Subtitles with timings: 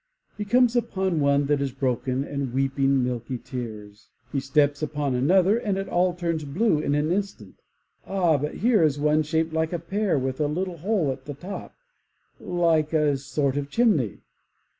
[0.35, 4.09] He comes upon one that is broken and weeping milky tears.
[4.31, 7.57] He steps upon another and it all turns blue in an instant.
[8.07, 8.35] Ah!
[8.39, 11.75] but here is one shaped like a pear with a little hole at the top
[12.39, 14.21] like a sort of chimney.